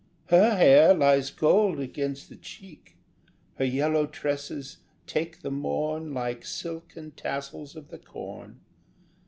HER 0.29 0.55
hair 0.57 0.95
lies 0.95 1.29
gold 1.29 1.79
against 1.79 2.29
the 2.29 2.35
cheek; 2.35 2.95
Her 3.59 3.65
yellow 3.65 4.07
tresses 4.07 4.77
take 5.05 5.41
the 5.43 5.51
morn 5.51 6.11
Like 6.11 6.43
silken 6.43 7.11
tassels 7.11 7.75
of 7.75 7.89
the 7.89 7.99
corn. 7.99 8.61